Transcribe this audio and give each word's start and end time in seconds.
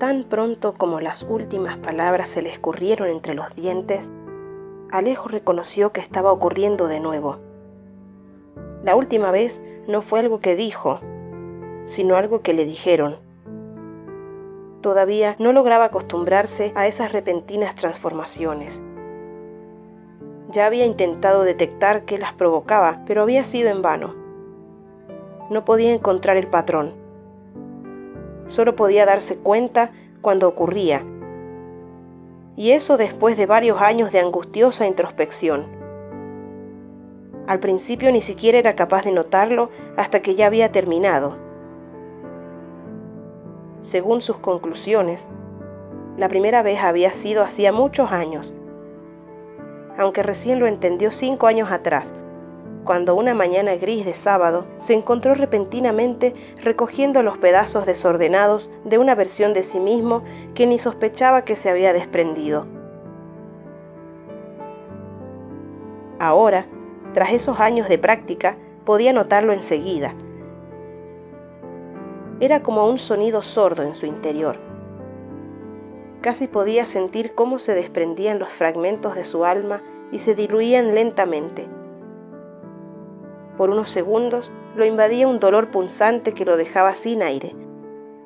Tan 0.00 0.24
pronto 0.24 0.72
como 0.72 0.98
las 0.98 1.22
últimas 1.24 1.76
palabras 1.76 2.30
se 2.30 2.40
le 2.40 2.48
escurrieron 2.48 3.08
entre 3.08 3.34
los 3.34 3.54
dientes, 3.54 4.08
Alejo 4.90 5.28
reconoció 5.28 5.92
que 5.92 6.00
estaba 6.00 6.32
ocurriendo 6.32 6.88
de 6.88 7.00
nuevo. 7.00 7.36
La 8.82 8.96
última 8.96 9.30
vez 9.30 9.62
no 9.86 10.00
fue 10.00 10.20
algo 10.20 10.40
que 10.40 10.56
dijo, 10.56 11.00
sino 11.84 12.16
algo 12.16 12.40
que 12.40 12.54
le 12.54 12.64
dijeron. 12.64 13.18
Todavía 14.80 15.36
no 15.38 15.52
lograba 15.52 15.84
acostumbrarse 15.84 16.72
a 16.76 16.86
esas 16.86 17.12
repentinas 17.12 17.74
transformaciones. 17.74 18.80
Ya 20.48 20.64
había 20.64 20.86
intentado 20.86 21.42
detectar 21.42 22.06
qué 22.06 22.16
las 22.16 22.32
provocaba, 22.32 23.02
pero 23.06 23.20
había 23.20 23.44
sido 23.44 23.68
en 23.68 23.82
vano. 23.82 24.14
No 25.50 25.66
podía 25.66 25.92
encontrar 25.92 26.38
el 26.38 26.46
patrón. 26.46 26.99
Solo 28.50 28.76
podía 28.76 29.04
darse 29.04 29.36
cuenta 29.36 29.90
cuando 30.20 30.46
ocurría. 30.46 31.02
Y 32.56 32.70
eso 32.70 32.96
después 32.96 33.36
de 33.36 33.46
varios 33.46 33.80
años 33.80 34.12
de 34.12 34.20
angustiosa 34.20 34.86
introspección. 34.86 35.64
Al 37.48 37.58
principio 37.58 38.12
ni 38.12 38.20
siquiera 38.20 38.58
era 38.58 38.76
capaz 38.76 39.04
de 39.04 39.12
notarlo 39.12 39.70
hasta 39.96 40.20
que 40.20 40.36
ya 40.36 40.46
había 40.46 40.70
terminado 40.70 41.50
según 43.82 44.20
sus 44.20 44.38
conclusiones, 44.38 45.26
la 46.16 46.28
primera 46.28 46.62
vez 46.62 46.80
había 46.80 47.12
sido 47.12 47.42
hacía 47.42 47.72
muchos 47.72 48.12
años, 48.12 48.52
aunque 49.98 50.22
recién 50.22 50.60
lo 50.60 50.66
entendió 50.66 51.10
cinco 51.10 51.46
años 51.46 51.72
atrás, 51.72 52.12
cuando 52.84 53.14
una 53.14 53.34
mañana 53.34 53.76
gris 53.76 54.04
de 54.04 54.14
sábado 54.14 54.64
se 54.80 54.94
encontró 54.94 55.34
repentinamente 55.34 56.34
recogiendo 56.62 57.22
los 57.22 57.38
pedazos 57.38 57.86
desordenados 57.86 58.68
de 58.84 58.98
una 58.98 59.14
versión 59.14 59.52
de 59.52 59.62
sí 59.62 59.78
mismo 59.78 60.22
que 60.54 60.66
ni 60.66 60.78
sospechaba 60.78 61.44
que 61.44 61.56
se 61.56 61.70
había 61.70 61.92
desprendido. 61.92 62.66
Ahora, 66.18 66.66
tras 67.14 67.32
esos 67.32 67.60
años 67.60 67.88
de 67.88 67.98
práctica, 67.98 68.56
podía 68.84 69.12
notarlo 69.12 69.52
enseguida, 69.52 70.14
era 72.40 72.62
como 72.62 72.88
un 72.88 72.98
sonido 72.98 73.42
sordo 73.42 73.82
en 73.82 73.94
su 73.94 74.06
interior. 74.06 74.56
Casi 76.22 76.48
podía 76.48 76.86
sentir 76.86 77.34
cómo 77.34 77.58
se 77.58 77.74
desprendían 77.74 78.38
los 78.38 78.50
fragmentos 78.50 79.14
de 79.14 79.24
su 79.24 79.44
alma 79.44 79.82
y 80.10 80.20
se 80.20 80.34
diluían 80.34 80.94
lentamente. 80.94 81.66
Por 83.60 83.68
unos 83.68 83.90
segundos 83.90 84.50
lo 84.74 84.86
invadía 84.86 85.28
un 85.28 85.38
dolor 85.38 85.70
punzante 85.70 86.32
que 86.32 86.46
lo 86.46 86.56
dejaba 86.56 86.94
sin 86.94 87.22
aire, 87.22 87.54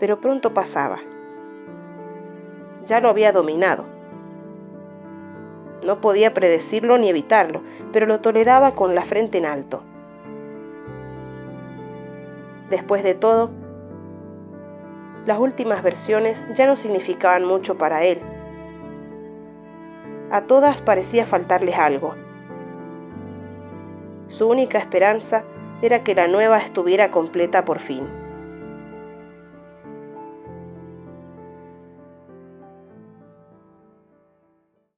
pero 0.00 0.20
pronto 0.20 0.54
pasaba. 0.54 0.98
Ya 2.86 2.98
lo 2.98 3.10
había 3.10 3.30
dominado. 3.30 3.84
No 5.86 6.00
podía 6.00 6.34
predecirlo 6.34 6.98
ni 6.98 7.08
evitarlo, 7.08 7.62
pero 7.92 8.06
lo 8.06 8.18
toleraba 8.18 8.74
con 8.74 8.96
la 8.96 9.02
frente 9.02 9.38
en 9.38 9.46
alto. 9.46 9.84
Después 12.68 13.04
de 13.04 13.14
todo, 13.14 13.50
las 15.26 15.38
últimas 15.38 15.84
versiones 15.84 16.44
ya 16.56 16.66
no 16.66 16.74
significaban 16.74 17.44
mucho 17.44 17.78
para 17.78 18.02
él. 18.02 18.20
A 20.32 20.40
todas 20.48 20.82
parecía 20.82 21.24
faltarles 21.24 21.78
algo. 21.78 22.16
Su 24.30 24.48
única 24.48 24.78
esperanza 24.78 25.44
era 25.82 26.02
que 26.02 26.14
la 26.14 26.28
nueva 26.28 26.58
estuviera 26.58 27.10
completa 27.10 27.64
por 27.64 27.80
fin. 27.80 28.06